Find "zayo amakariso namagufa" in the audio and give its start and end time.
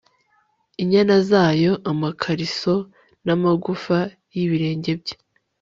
1.29-3.97